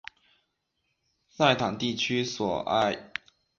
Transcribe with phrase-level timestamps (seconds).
[1.27, 3.11] 塞坦地区索埃。